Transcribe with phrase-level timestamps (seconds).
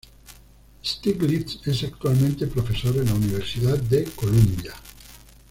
[0.83, 4.73] Stiglitz es actualmente Profesor en la Universidad de Columbia.